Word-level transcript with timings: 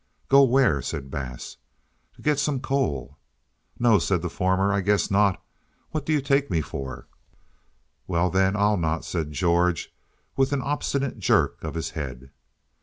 "Go 0.29 0.41
where?" 0.45 0.81
said 0.81 1.11
Bass. 1.11 1.57
"To 2.15 2.23
get 2.23 2.39
some 2.39 2.59
coal." 2.59 3.19
"No," 3.77 3.99
said 3.99 4.23
the 4.23 4.31
former, 4.31 4.73
"I 4.73 4.81
guess 4.81 5.11
not. 5.11 5.43
What 5.91 6.07
do 6.07 6.11
you 6.11 6.21
take 6.21 6.49
me 6.49 6.59
for?" 6.59 7.05
"Well, 8.07 8.31
then, 8.31 8.55
I'll 8.55 8.77
not," 8.77 9.05
said 9.05 9.31
George, 9.31 9.93
with 10.35 10.53
an 10.53 10.61
obstinate 10.63 11.19
jerk 11.19 11.63
of 11.63 11.75
his 11.75 11.91
head. 11.91 12.31